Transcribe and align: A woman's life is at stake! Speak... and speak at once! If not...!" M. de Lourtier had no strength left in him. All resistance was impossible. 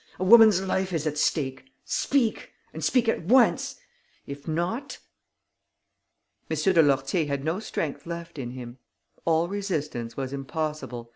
A 0.19 0.23
woman's 0.23 0.63
life 0.63 0.93
is 0.93 1.05
at 1.05 1.15
stake! 1.19 1.73
Speak... 1.85 2.49
and 2.73 2.83
speak 2.83 3.07
at 3.07 3.21
once! 3.21 3.75
If 4.25 4.47
not...!" 4.47 4.97
M. 6.49 6.57
de 6.57 6.81
Lourtier 6.81 7.27
had 7.27 7.43
no 7.45 7.59
strength 7.59 8.07
left 8.07 8.39
in 8.39 8.49
him. 8.53 8.79
All 9.25 9.47
resistance 9.47 10.17
was 10.17 10.33
impossible. 10.33 11.07